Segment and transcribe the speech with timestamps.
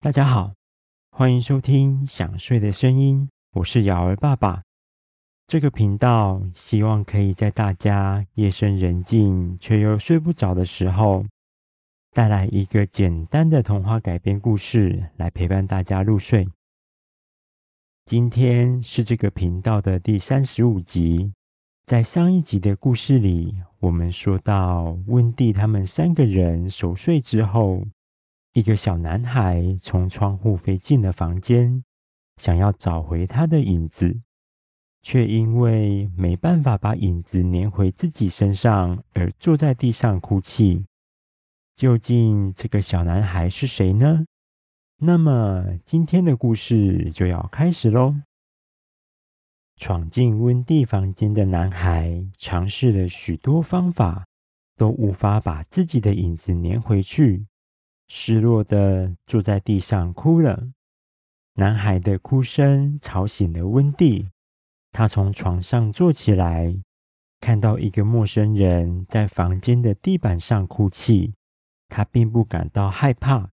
[0.00, 0.54] 大家好，
[1.10, 4.62] 欢迎收听想睡的声音，我是瑶儿爸爸。
[5.48, 11.24] 这个频道希望可以在大家夜深人静却又睡不着的时候，
[12.12, 16.48] 带来一个简单的童话改编故事，来陪伴大家入睡。
[18.04, 21.32] 今天是这个频道的第三十五集。
[21.86, 27.82] 在上一集的故事里，我们说到温蒂他们三个人熟睡之后。
[28.52, 31.84] 一个小男孩从窗户飞进了房间，
[32.36, 34.20] 想要找回他的影子，
[35.02, 40.84] 却因为没办法把影子粘回自己身上而坐在地上哭泣。
[41.76, 44.24] 究竟这个小男孩是谁呢？
[44.96, 48.16] 那么今天的故事就要开始喽。
[49.76, 54.26] 闯进温蒂房间的男孩尝试了许多方法，
[54.76, 57.46] 都无法把自己的影子粘回去。
[58.08, 60.70] 失落的坐在地上哭了。
[61.54, 64.28] 男孩的哭声吵醒了温蒂，
[64.92, 66.74] 他从床上坐起来，
[67.40, 71.34] 看到一个陌生人在房间的地板上哭泣。
[71.88, 73.50] 他并不感到害怕，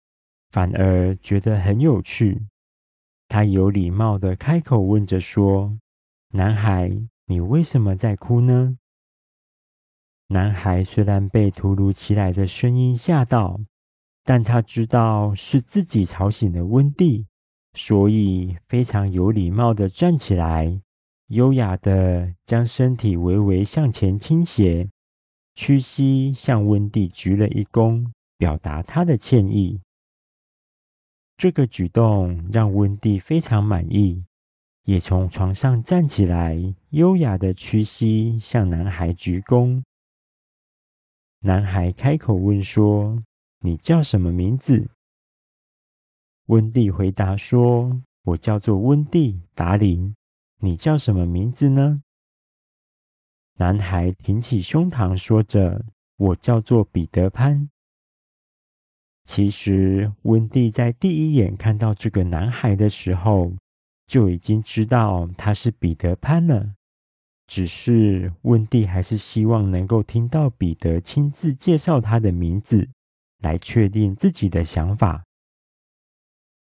[0.50, 2.46] 反而觉得很有趣。
[3.28, 5.78] 他有礼貌的开口问着说
[6.30, 6.90] ：“男孩，
[7.26, 8.76] 你为什么在哭呢？”
[10.28, 13.60] 男孩虽然被突如其来的声音吓到。
[14.26, 17.26] 但他知道是自己吵醒了温蒂，
[17.74, 20.80] 所以非常有礼貌地站起来，
[21.26, 24.88] 优雅地将身体微微向前倾斜，
[25.54, 28.06] 屈膝向温蒂鞠了一躬，
[28.38, 29.82] 表达他的歉意。
[31.36, 34.24] 这个举动让温蒂非常满意，
[34.84, 36.56] 也从床上站起来，
[36.88, 39.82] 优雅地屈膝向男孩鞠躬。
[41.40, 43.22] 男孩开口问说。
[43.66, 44.90] 你叫什么名字？
[46.48, 50.14] 温蒂回答说：“我叫做温蒂·达林。
[50.60, 52.02] 你叫什么名字呢？”
[53.56, 55.82] 男孩挺起胸膛说着
[56.18, 57.70] ：“我叫做彼得潘。”
[59.24, 63.50] 其实，温蒂在第一眼看到这个男孩的时候，
[64.06, 66.74] 就已经知道他是彼得潘了。
[67.46, 72.90] 只是温蒂还是希望能够听到彼得亲自介绍他的名字。
[73.44, 75.22] 来确定自己的想法。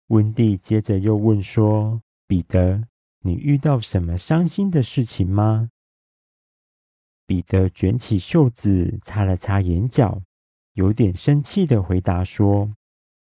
[0.08, 2.82] 温蒂接着又问说：“彼得，
[3.20, 5.70] 你遇到什么伤心的事情吗？”
[7.28, 10.24] 彼得卷起袖子，擦了擦眼角，
[10.74, 12.74] 有点生气的回答说：“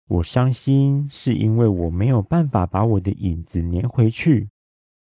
[0.08, 4.48] 我伤心是因为我没有办法把我的影子粘回去，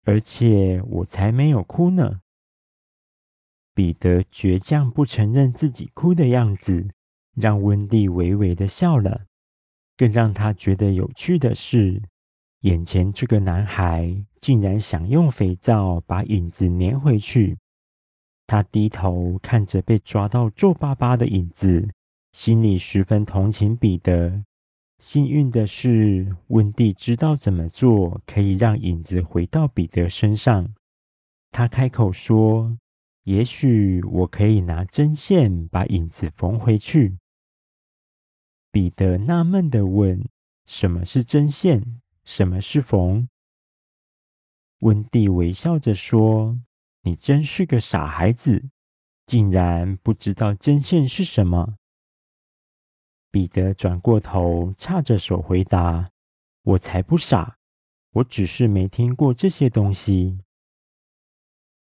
[0.04, 2.20] 而且我才没有哭呢。”
[3.74, 6.88] 彼得倔强不承认自己哭的样子。
[7.40, 9.26] 让温蒂微微的笑了，
[9.96, 12.02] 更让他觉得有趣的是，
[12.60, 17.56] 眼前这个男孩竟然想用肥皂把影子粘回去。
[18.46, 21.88] 他低头看着被抓到皱巴巴的影子，
[22.32, 24.42] 心里十分同情彼得。
[24.98, 30.74] 幸运的是，温蒂知道怎么做可以让影子回到彼得身上。
[31.52, 32.76] 他开口说
[33.24, 37.16] ：“也许我可以拿针线把影子缝回去。”
[38.70, 40.28] 彼得纳闷地问
[40.66, 42.00] ：“什么是针线？
[42.24, 43.28] 什么是缝？”
[44.80, 46.60] 温蒂微笑着说
[47.02, 48.68] ：“你真是个傻孩子，
[49.26, 51.76] 竟然不知道针线是什么。”
[53.32, 56.10] 彼得转过头，叉着手回答
[56.62, 57.56] ：“我才不傻，
[58.12, 60.38] 我只是没听过这些东西。”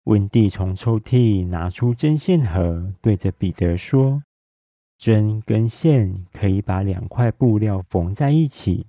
[0.04, 4.22] 温蒂从抽屉拿出针线盒，对着彼得说。
[4.98, 8.86] 针跟线可以把两块布料缝在一起。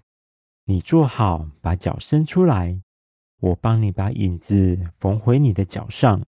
[0.66, 2.82] 你坐好，把脚伸出来，
[3.40, 6.22] 我帮你把影子缝回你的脚上。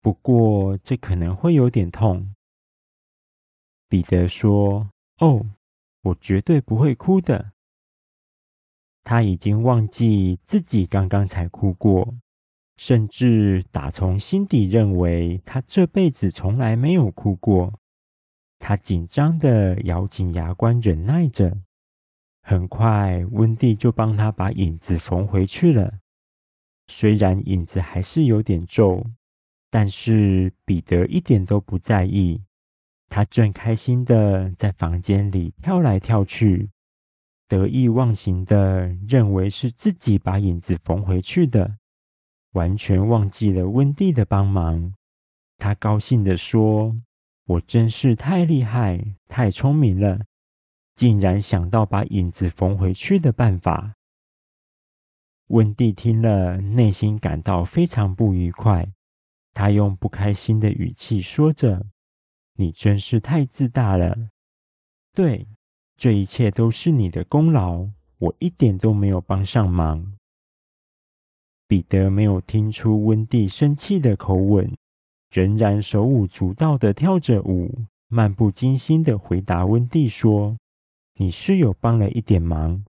[0.00, 2.34] 不过这可能会有点痛。
[3.88, 5.46] 彼得说：“哦，
[6.02, 7.52] 我绝对不会哭的。”
[9.04, 12.14] 他已经忘记自己刚刚才哭过，
[12.76, 17.72] 甚至打从心底认为他这辈子从来没有哭过。
[18.66, 21.54] 他紧张地咬紧牙关，忍耐着。
[22.40, 25.98] 很快，温蒂就帮他把影子缝回去了。
[26.86, 29.04] 虽然影子还是有点皱，
[29.68, 32.40] 但是彼得一点都不在意。
[33.10, 36.70] 他正开心的在房间里跳来跳去，
[37.46, 41.76] 得意忘形地认为是自己把影子缝回去的，
[42.52, 44.94] 完全忘记了温蒂的帮忙。
[45.58, 46.96] 他高兴地说。
[47.46, 50.20] 我真是太厉害、太聪明了！
[50.94, 53.94] 竟然想到把影子缝回去的办法。
[55.48, 58.88] 温蒂听了，内心感到非常不愉快。
[59.52, 61.84] 他用不开心的语气说着
[62.56, 64.30] ：“你真是太自大了。
[65.12, 65.46] 对，
[65.96, 67.88] 这一切都是你的功劳，
[68.18, 70.16] 我一点都没有帮上忙。”
[71.68, 74.76] 彼得没有听出温蒂生气的口吻，
[75.34, 80.56] 仍然手舞足蹈地跳着舞，漫不经心地回答温蒂说
[81.18, 82.84] ：“你是有帮了一点忙。”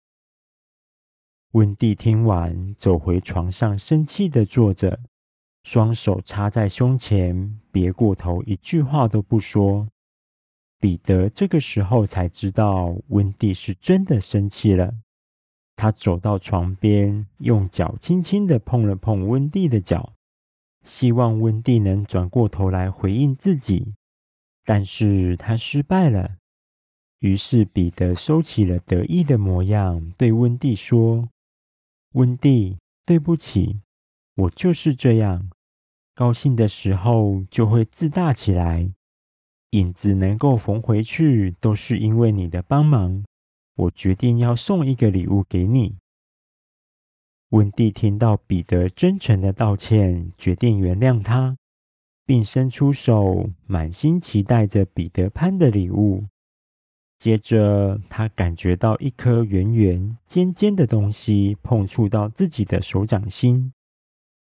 [1.53, 5.00] 温蒂听完，走回床上，生气地坐着，
[5.63, 9.88] 双手插在胸前，别过头，一句话都不说。
[10.80, 14.94] 彼得这个时候才知道，温蒂是真的生气了。
[15.75, 20.13] 他走到床边，用脚轻轻地碰了碰温蒂的脚，
[20.85, 23.95] 希望温蒂能转过头来回应自己，
[24.63, 26.37] 但是他失败了。
[27.19, 31.27] 于是彼得收起了得意的模样，对温蒂说。
[32.13, 33.81] 温蒂，对不起，
[34.35, 35.49] 我就是这样，
[36.13, 38.89] 高兴的时候就会自大起来。
[39.71, 43.25] 影子能够缝回去，都是因为你的帮忙。
[43.75, 45.97] 我决定要送一个礼物给你。
[47.56, 51.56] 温蒂听到彼得真诚的道歉，决定原谅他，
[52.25, 56.25] 并伸出手，满心期待着彼得潘的礼物。
[57.18, 63.72] 接着，他感觉到一颗圆圆尖尖的东西碰触到自己的手掌心。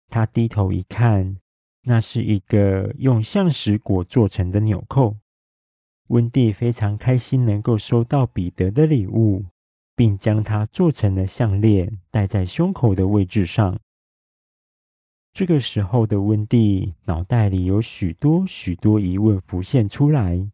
[0.09, 1.37] 他低头一看，
[1.83, 5.19] 那是一个用橡石果做成的纽扣。
[6.09, 9.45] 温蒂非常开心能够收到彼得的礼物，
[9.95, 13.79] 并将它做成了项链，戴在胸口的位置上。
[15.33, 20.51] 这个时候的温蒂脑袋里有许多许多疑问浮现出来。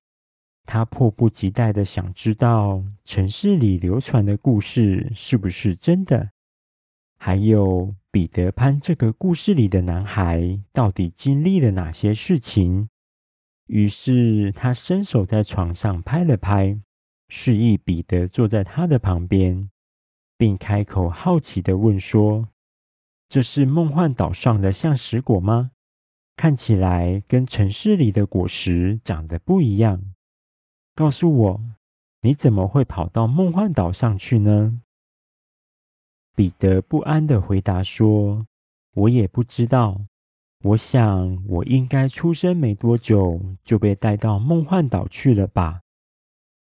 [0.64, 6.30] 他迫不及待的想知道城市里流传的故事是不是真的，
[7.16, 12.88] 还有彼得潘这个故事里的男孩到底经历了哪些事情。
[13.66, 16.78] 于是他伸手在床上拍了拍，
[17.28, 19.70] 示意彼得坐在他的旁边，
[20.36, 22.48] 并开口好奇的问说
[23.28, 25.72] ：“这是梦幻岛上的橡实果吗？
[26.36, 30.14] 看起来跟城市里的果实长得不一样。”
[30.96, 31.60] 告诉我，
[32.22, 34.80] 你怎么会跑到梦幻岛上去呢？
[36.34, 38.46] 彼得不安地回答说
[38.94, 40.00] ：“我也不知道。
[40.64, 45.82] 我想，我应该出生没多久就被带到梦幻岛去了吧。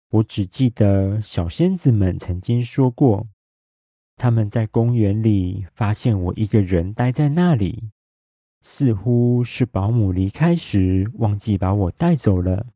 [0.09, 3.27] 我只记得小仙子们曾经说过，
[4.15, 7.92] 他们在公园里发现我一个人待在那里，
[8.62, 12.68] 似乎是保姆离开时忘记把我带走了。”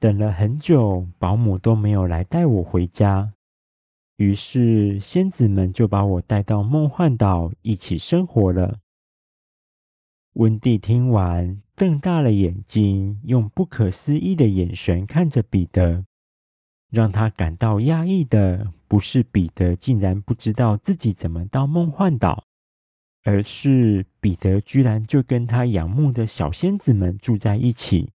[0.00, 3.34] 等了很久，保姆都没有来带我回家。
[4.16, 8.80] 于是仙子们就把我带到梦幻岛一起生活了。
[10.34, 16.04] 温蒂听完，瞪大了眼睛，用不可思议的眼神看着彼得。
[16.92, 22.44] 让他感到压抑的，不是彼得竟然不知道自己怎么到梦幻岛，
[23.24, 28.10] 而是彼得居然就跟他仰慕的小仙子们住在一起。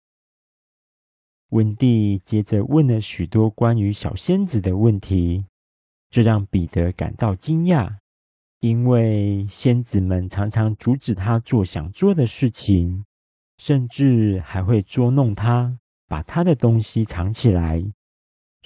[1.52, 5.46] 温蒂接着问了许多关于小仙子的问题，
[6.10, 7.96] 这让彼得感到惊讶，
[8.60, 13.06] 因为仙子们常常阻止他做想做的事情，
[13.58, 17.82] 甚至还会捉弄他，把他的东西藏起来，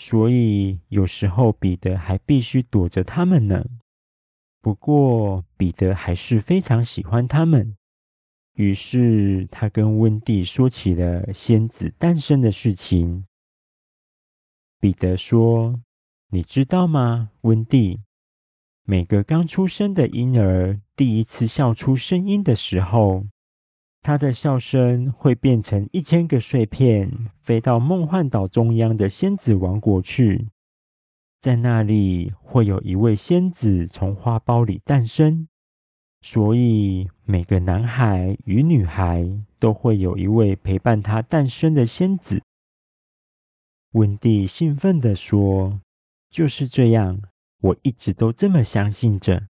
[0.02, 3.66] 所以有时候彼得还必须躲着他们呢。
[4.62, 7.76] 不过，彼得还是非常喜欢他们。
[8.54, 13.26] 于是，他跟温蒂说起了仙子诞生的事情。
[14.80, 15.82] 彼得说
[16.32, 18.00] ：“你知道吗，温蒂？
[18.84, 23.26] 每个刚出生的婴儿第一次笑出声音的时候，
[24.02, 30.48] 他的笑声会变成一千个碎片，飞到梦幻岛中央的仙子王国去。
[31.42, 35.48] 在那里，会有一位仙子从花苞里诞生。”
[36.22, 39.26] 所以，每个男孩与女孩
[39.58, 42.44] 都会有一位陪伴他诞生的仙子。
[43.94, 45.80] 温蒂兴奋地说
[46.30, 47.22] ：“就是这样，
[47.62, 49.48] 我一直都这么相信着。”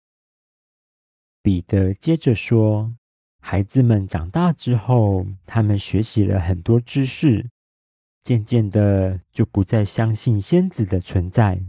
[1.44, 2.96] 彼得接着说
[3.46, 7.50] ：“孩子们长大之后，他们学习了很多知识，
[8.24, 11.62] 渐渐的就不再相信仙子的存在。”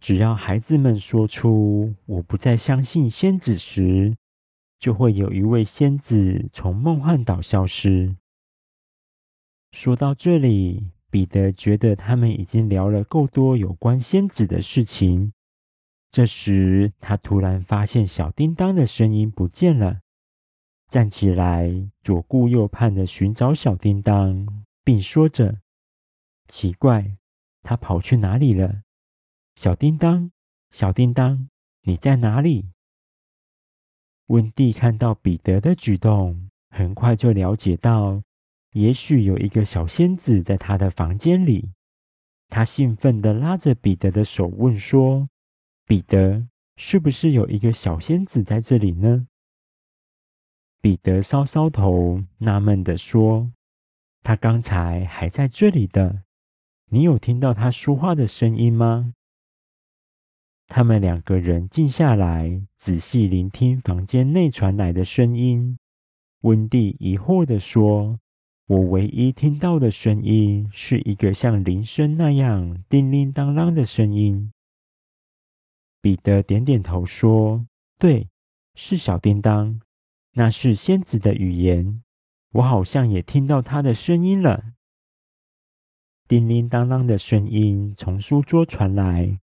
[0.00, 4.16] 只要孩子们说出“我不再相信仙子”时，
[4.78, 8.16] 就会有一位仙子从梦幻岛消失。
[9.72, 15.34] 说到这里，彼得觉得他们已经聊了够多有关仙子的事情。
[16.10, 20.00] 这时，他突然发现小叮当的声音不见了，
[20.88, 21.70] 站起来，
[22.02, 25.60] 左顾右盼的寻找小叮当，并说着
[26.48, 27.18] ：“奇怪，
[27.62, 28.82] 他跑去哪里了？
[29.54, 30.30] 小叮当，
[30.70, 31.50] 小叮当，
[31.82, 32.70] 你在哪里？”
[34.28, 38.22] 温蒂看到彼得的举动，很快就了解到。
[38.72, 41.72] 也许有一个小仙子在他的房间里，
[42.48, 45.28] 他兴奋地拉着彼得的手问说
[45.84, 49.26] ：“彼得，是不是有一个小仙子在这里呢？”
[50.80, 53.50] 彼得搔搔头，纳闷的说
[54.22, 56.22] ：“他刚才还在这里的，
[56.90, 59.14] 你有听到他说话的声音吗？”
[60.68, 65.78] 他们两个人静下来，仔细聆听房间内传来的声音。
[66.42, 68.18] 温蒂疑惑的说。
[68.68, 74.52] 我唯一听到的声音是一个像铃声那样叮铃当啷的声音。
[76.02, 77.66] 彼得点点头说
[77.98, 78.28] ：“对，
[78.74, 79.80] 是小叮当，
[80.38, 82.00] 那是仙子的语言。
[82.52, 84.74] 我好像也听到她的声音了。”
[86.28, 89.40] 叮铃当啷的声音从书桌传来，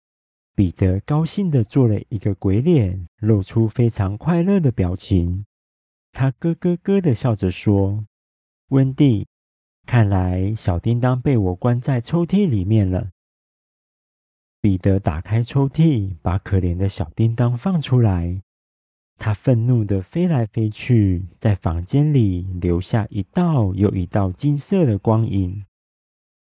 [0.56, 5.46] 彼得高兴地做了一个鬼脸，露出非常快乐的表情。
[6.10, 8.04] 他咯咯咯地笑着说。
[8.70, 9.28] 温蒂，
[9.86, 13.10] 看来小叮当被我关在抽屉里面了。
[14.60, 18.42] 彼得打开抽屉，把可怜的小叮当放出来。
[19.22, 25.66] 他愤怒地飞来飞去，在房间里留下一道又一道金色的光影，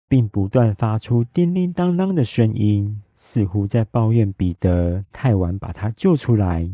[0.09, 6.71] 并不断发出叮叮当当的声音，似乎在抱怨彼得太晚把他救出来。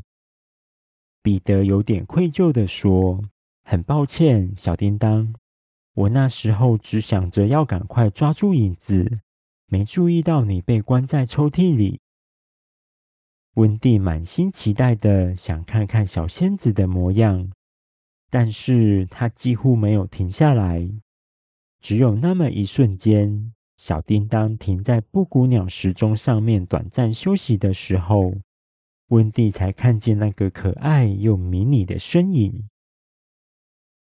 [1.22, 3.22] 彼得有点愧疚地说
[3.64, 5.34] ：“很抱歉，小叮当。”
[5.96, 9.20] 我那时候只想着要赶快抓住影子，
[9.68, 12.00] 没注意到你被关在抽屉里。
[13.54, 17.52] 温蒂满心期待的想看看小仙子的模样，
[18.28, 20.90] 但是她几乎没有停下来。
[21.80, 28.34] 只有那么一瞬间，小叮当停在布谷鸟时钟上面短暂休息的时候，
[29.08, 32.68] 温蒂才看见那个可爱又迷你的身影。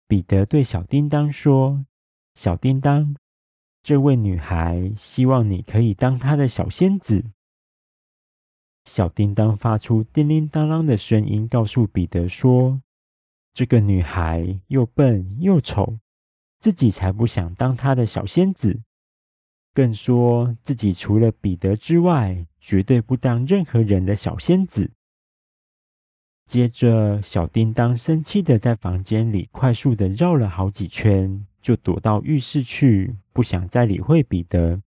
[0.06, 1.86] 彼得对小叮当说
[2.34, 3.16] ：“小叮当，
[3.82, 7.24] 这位女孩希望你可以当她的小仙子。”
[8.84, 12.80] 小叮当发出叮铃当啷的声音，告诉彼得说
[13.54, 15.98] ：“这个女孩又笨又丑，
[16.58, 18.80] 自己才不想当她的小仙子，
[19.74, 24.90] 更说自己除了彼得之外，绝对不当任何人的小仙子。”
[26.46, 34.82] 接着，小叮当生气的在房间里快速的绕了好几圈，就躲到浴室去，不想再理会彼得。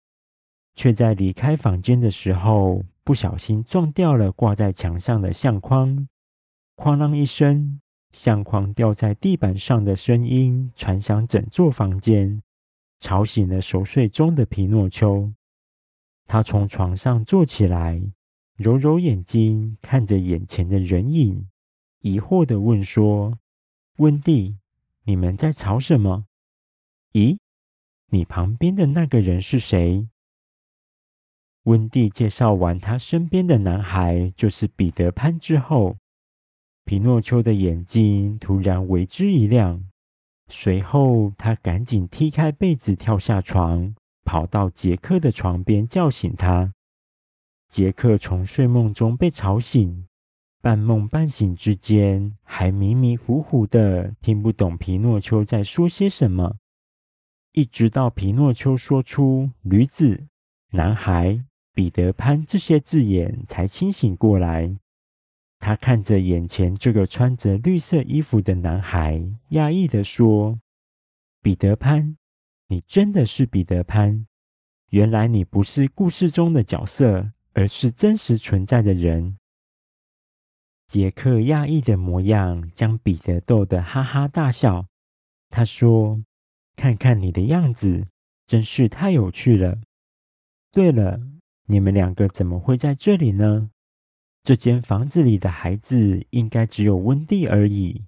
[0.81, 6.09] 却在离开房间的时候，不小心撞掉了挂在墙上的相框，
[6.75, 7.83] 哐啷一声，
[8.13, 12.43] 相框掉在地板上的声音传响整座房间，
[12.99, 15.31] 吵醒了熟睡中的皮诺丘。
[16.27, 18.01] 他从床上坐起来。
[18.57, 21.47] 揉揉眼睛，看着眼前的人影，
[22.01, 23.39] 疑惑地问说
[23.99, 24.57] ：“温蒂，
[25.05, 26.25] 你们在吵什么？
[27.13, 27.37] 咦，
[28.09, 30.09] 你旁边的那个人是谁？”
[31.65, 35.97] 温蒂介绍完他身边的男孩就是彼得潘之后，
[36.85, 39.85] 皮诺丘的眼睛突然为之一亮，
[40.49, 46.73] 随后他赶紧踢开被子，跳下床，跑到杰克的床边叫醒他。
[47.69, 50.07] 杰克从睡梦中被吵醒，
[50.63, 56.57] 半梦半醒之间，还迷迷糊糊的听不懂皮诺丘在说些什么。
[57.53, 60.27] 一直到皮诺丘说出“驴子
[60.73, 61.45] ”“男孩
[61.81, 64.77] ”“彼得潘”这些字眼，才清醒过来。
[65.59, 69.19] 他看着眼前这个穿着绿色衣服的男孩，
[69.53, 70.61] 讶异地说
[71.41, 72.19] ：“彼得潘，
[72.67, 74.27] 你真的是彼得潘？
[74.91, 79.39] 原来你不是故事中的角色。”而是真实存在的人。
[80.87, 84.87] 杰克讶异的模样将彼得逗得哈哈大笑。
[85.49, 86.23] 他说
[86.77, 88.07] ：“看看你的样子，
[88.47, 89.81] 真是太有趣了。
[90.71, 91.21] 对了，
[91.71, 93.71] 你们两个怎么会在这里呢？
[94.43, 98.07] 这间房子里的孩子应该只有温蒂而已。”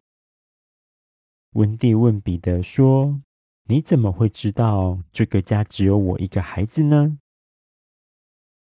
[1.54, 3.20] 温蒂问彼得说
[3.70, 7.18] ：“你怎么会知道这个家只有我一个孩子呢？”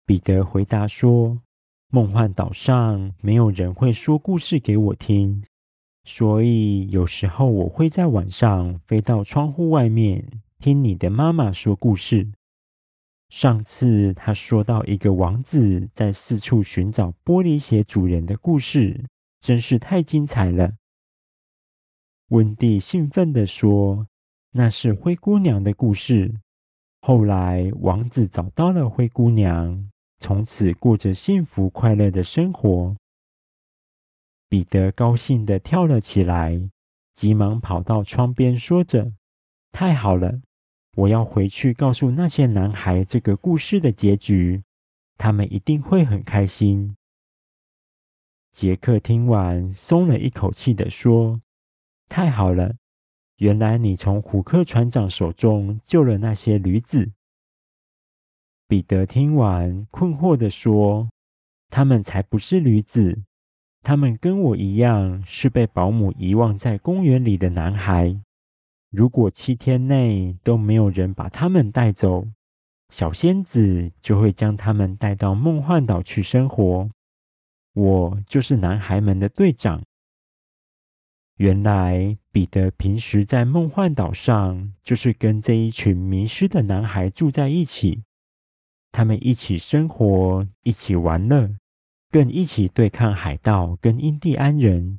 [0.04, 1.42] 彼得回答说
[1.92, 5.44] ：“梦幻岛上没有人会说故事给我听，
[6.02, 12.32] 所以有时候我会在晚上飞到窗户外面听你的妈妈说故事。
[13.28, 19.04] 上次他说到一个王子在四处寻找玻璃鞋主人的故事，
[19.40, 20.72] 真是太精彩了。
[22.28, 24.06] 温蒂兴奋地说
[24.52, 26.40] ：“那是灰姑娘的故事。
[27.00, 32.96] 后来王子找到了灰姑娘，从此过着幸福快乐的生活。”
[34.48, 36.70] 彼得高兴地跳了起来，
[37.12, 39.12] 急忙跑到窗边，说着
[39.70, 40.40] ：“太好了！
[40.98, 44.64] 我要回去告诉那些男孩这个故事的结局，
[45.16, 46.96] 他们一定会很开心。”
[48.50, 51.40] 杰克听完，松了一口气地说
[52.10, 52.74] ：“太好了！
[53.36, 57.12] 原来你从虎克船长手中救了那些驴子。”
[58.66, 61.08] 彼得听完，困惑地说
[61.70, 63.22] ：“他们才不是驴子。”
[63.84, 68.20] 他们跟我一样是被保姆遗忘在公园里的男孩。
[68.90, 72.26] 如果七天内都没有人把他们带走，
[72.88, 76.88] 小仙子就会将他们带到梦幻岛去生活。
[77.74, 79.82] 我就是男孩们的队长。
[81.36, 88.02] 原来彼得平时在梦幻岛上就是跟这一群迷失的男孩住在一起，
[88.90, 91.54] 他们一起生活，一起玩乐。
[92.10, 94.98] 更一起对抗海盗跟印第安人。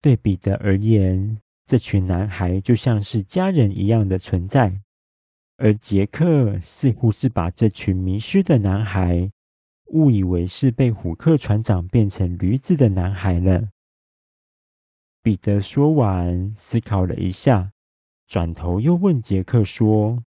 [0.00, 1.38] 对彼得而言，
[1.70, 4.80] 这群男孩就像是家人一样的存在。
[5.56, 9.30] 而杰克似乎是把这群迷失的男孩
[9.92, 13.68] 误以为是被虎克船长变成驴子的男孩了。
[15.22, 17.70] 彼得说完，思考了一下，
[18.26, 20.24] 转头又问杰克说：“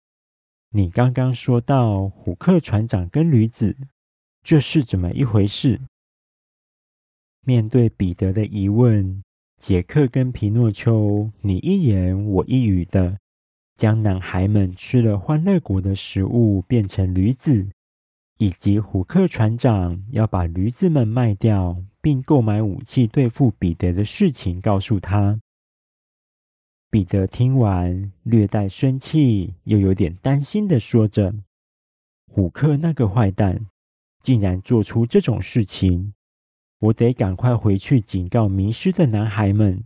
[0.69, 3.75] 你刚刚说到虎克船长跟驴子，
[4.43, 5.81] 这是怎么一回事？”
[7.43, 9.23] 面对彼得的疑问，
[9.61, 13.19] 杰克跟皮诺丘你一言我一语的，
[13.77, 17.69] 将男孩们吃了欢乐谷的食物变成驴子，
[18.39, 25.39] 以及虎克船长要把驴子们卖掉，并购买武器对付彼得的事情告诉他。
[26.89, 31.35] 彼得听完，略带生气，又有点担心的说着
[32.33, 33.67] ：“虎克那个坏蛋，
[34.23, 36.15] 竟然做出这种事情。”
[36.81, 39.83] 我得赶快回去警告迷失的男孩们，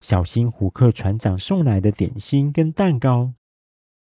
[0.00, 3.32] 小心虎克船长送来的点心跟蛋糕，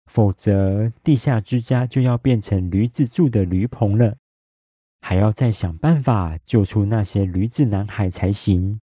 [0.06, 4.17] 否则地下之家就要变成驴子住的驴棚了，
[5.02, 8.80] 还要再想办法救出那些驴子男孩才行。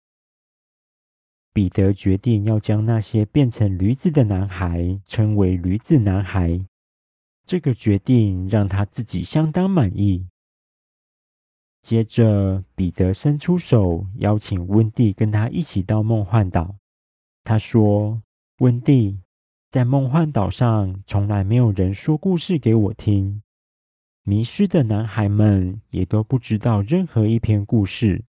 [1.53, 6.67] 彼得决定要将那些变成驴子的男孩称为驴子男孩，
[7.47, 10.27] 这个决定让他自己相当满意。
[11.85, 16.77] 接着，彼得伸出手，邀请温蒂跟他一起到梦幻岛。
[17.44, 18.23] 他说
[18.61, 19.20] ：“温蒂，
[19.70, 23.42] 在梦幻岛上，从来没有人说故事给我听，
[24.23, 28.25] 迷失的男孩们也都不知道任何一篇故事。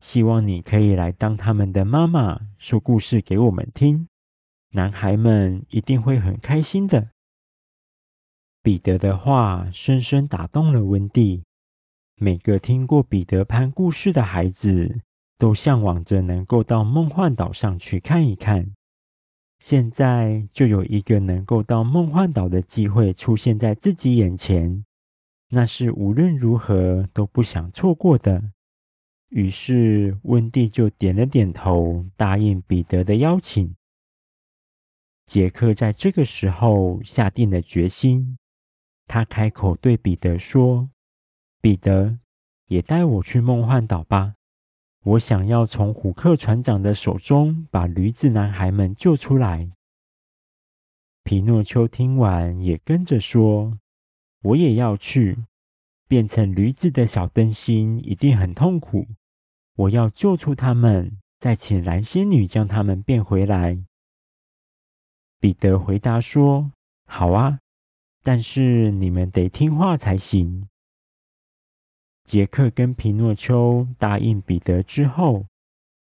[0.00, 4.08] 希望你可以来当他们的妈妈，说故事给我们听。
[4.70, 7.10] 男孩们一定会很开心的。”
[8.64, 11.42] 彼得的话深深打动了温蒂。
[12.22, 15.00] 每个听过彼得潘故事的孩子，
[15.38, 18.74] 都向往着能够到梦幻岛上去看一看。
[19.58, 24.84] 现在就有一个能够到梦幻岛的机会出现在自己眼前，
[25.48, 28.52] 那是无论如何都不想错过的。
[29.30, 33.74] 于是温蒂就点了点头，答应彼得的邀请。
[35.24, 38.36] 杰克在这个时候下定了决心，
[39.06, 40.90] 他开口对彼得说。
[41.60, 42.18] 彼得，
[42.68, 44.34] 也带我去梦幻岛吧！
[45.04, 49.70] 我想要从虎克船长的手中把驴子男孩们救出来。
[51.22, 53.78] 皮诺丘听完也跟着说
[54.42, 55.44] ：“我也要去。
[56.08, 59.06] 变成驴子的小灯芯一定很痛苦，
[59.76, 63.84] 我要救出他们，再请蓝仙女将他们变回来。”
[65.38, 66.72] 彼得回答说
[67.04, 67.60] ：“好啊，
[68.22, 70.66] 但是你们得听话才行。”
[72.30, 75.46] 杰克跟皮诺丘答应彼得之后，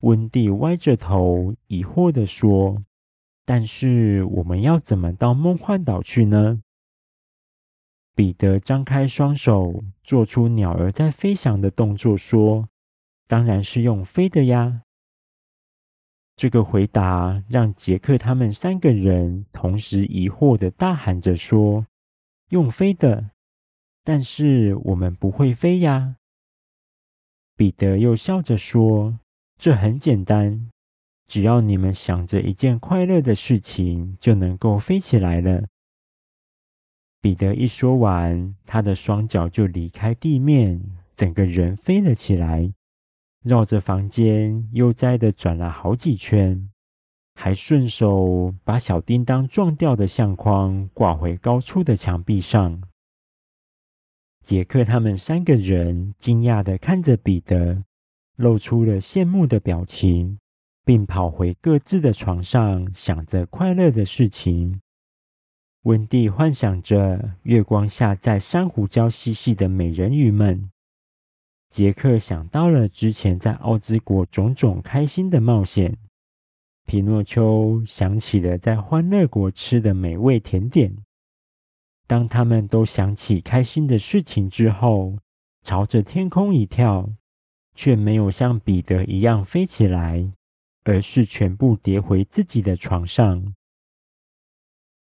[0.01, 2.83] 温蒂歪着头，疑惑地说
[3.47, 6.61] ：“但是我们要怎么到梦幻岛去呢？”
[8.13, 12.69] 彼得张开双手，做出鸟儿在飞翔的动作，说
[13.25, 14.83] ：“当然是用飞的呀！”
[16.37, 21.87] 这个回答让杰克他们三个人同时疑惑地大喊着说
[22.49, 23.31] ：“用飞的？
[24.03, 26.17] 但是我们不会飞呀！”
[27.59, 29.19] 彼得又笑着说
[29.59, 30.69] ：“这很简单，
[31.27, 35.65] 只要你们想着一件快乐的事情，就能够飞起来了。”
[37.19, 40.81] 彼得一说完，他的双脚就离开地面，
[41.13, 42.71] 整个人飞了起来，
[43.43, 46.69] 绕着房间悠哉地转了好几圈，
[47.35, 52.81] 还顺手把小叮当撞掉的相框挂回高处的墙壁上。
[54.49, 57.83] 杰克他们三个人惊讶地看着彼得，
[58.35, 60.39] 露出了羡慕的表情，
[60.83, 64.81] 并跑回各自的床上，想着快乐的事情。
[65.83, 70.71] 温蒂幻想着月光下在珊瑚礁嬉戏的美人鱼们。
[71.69, 75.95] 杰克想到了之前在奥兹国种种开心的冒险。
[76.87, 80.97] 皮诺丘想起了在欢乐国吃的美味甜点。
[82.09, 85.15] 当他们都想起开心的事情之后，
[85.61, 87.07] 朝着天空一跳，
[87.75, 90.27] 却没有像彼得一样飞起来，
[90.85, 93.53] 而是全部跌回自己的床上。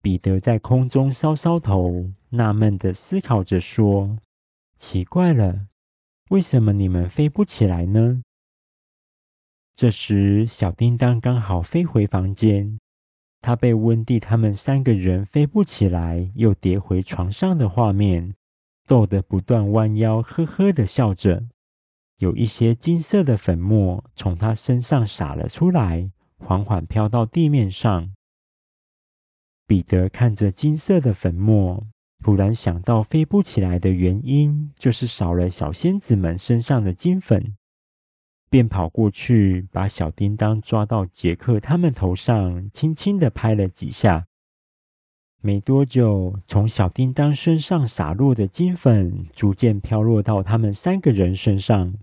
[0.02, 4.18] 彼得在空中搔搔头，纳闷地思考着说
[4.76, 5.68] ：“奇怪了，
[6.32, 8.24] 为什么你们飞不起来呢？”
[9.78, 12.80] 这时，小叮当刚好飞回房间，
[13.46, 18.34] 他被温蒂他们三个人飞不起来又跌回床上的画面
[18.88, 21.44] 逗得不断弯腰，呵呵地笑着。
[22.18, 28.12] 有一些金色的粉末从他身上洒了出来，缓缓飘到地面上。
[29.68, 31.86] 彼得看着金色的粉末，
[32.24, 37.56] 突然想到飞不起来的原因，就是少了小仙子们身上的金粉，
[38.56, 44.28] 便跑过去把小叮当抓到杰克他们头上，轻轻地拍了几下。
[45.42, 51.96] 没多久，从小叮当身上洒落的金粉逐渐飘落到他们三个人身上。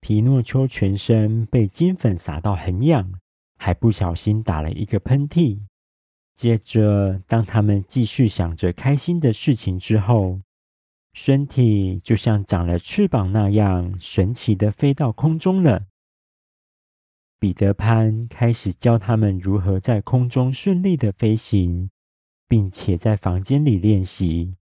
[0.00, 3.12] 皮诺丘全身被金粉洒到很痒，
[3.58, 5.58] 还不小心打了一个喷嚏。
[6.34, 10.40] 接着，当他们继续想着开心的事情之后，
[11.20, 15.86] 身体就像长了翅膀那样神奇地飞到空中了。
[17.40, 21.90] 彼得潘开始教他们如何在空中顺利地飞行，
[22.46, 24.54] 并且在房间里练习。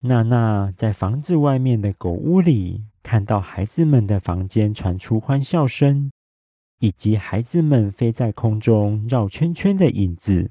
[0.00, 6.10] 娜娜在房子外面的狗屋里看到孩子们的房间传出欢笑声，
[6.80, 10.50] 以及孩子们飞在空中绕圈圈的影子。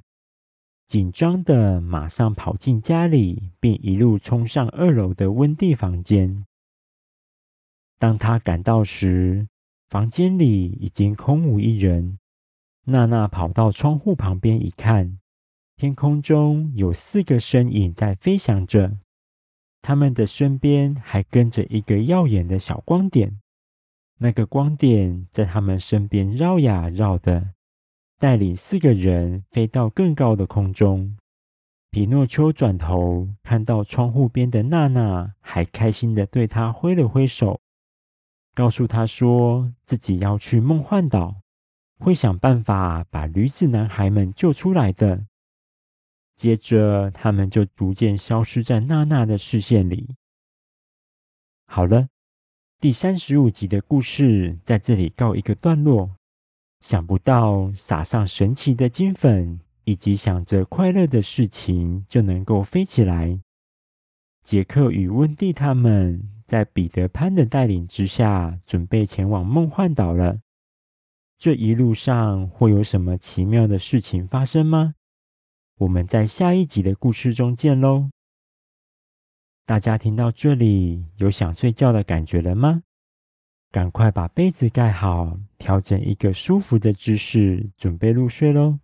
[0.91, 6.45] 紧张的马上跑进家里，并一路冲上二楼的温蒂房间。
[7.97, 9.47] 当他赶到时，
[9.87, 12.19] 房间里已经空无一人。
[12.87, 15.17] 娜娜跑到窗户旁边一看，
[15.77, 18.97] 天空中有四个身影在飞翔着，
[19.81, 23.39] 他们的身边还跟着一个耀眼的小光点。
[24.17, 27.53] 那个光点在他们身边绕呀绕的。
[28.21, 31.17] 带领四个人飞到更高的空中。
[31.89, 37.59] 皮诺丘转头看到窗户边的娜娜，还开心地对他挥了挥手，
[38.53, 41.41] 告诉他说自己要去梦幻岛，
[41.97, 45.25] 会想办法把驴子男孩们救出来的。
[46.35, 50.15] 接着，他们就逐渐消失在娜娜的视线里。
[51.65, 52.07] 好了，
[52.79, 56.11] 第三十五集的故事在这里告一个段落。
[56.81, 63.39] 想不到撒上神奇的金粉，以及想着快乐的事情，就能够飞起来。
[64.43, 70.39] 杰克与温蒂他们在彼得潘的带领之下，准备前往梦幻岛了。
[71.37, 74.95] 这一路上会有什么奇妙的事情发生吗？
[75.77, 78.09] 我们在下一集的故事中见喽！
[79.65, 82.83] 大家听到这里，有想睡觉的感觉了吗？
[83.71, 88.77] 赶快把被子盖好，调整一个舒服的姿势，准备入睡喽。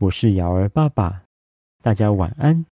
[0.00, 1.22] 我是瑶儿爸爸，
[1.82, 2.71] 大家晚安。